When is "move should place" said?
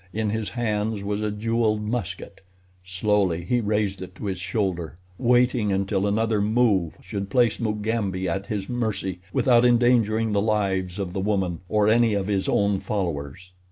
6.41-7.59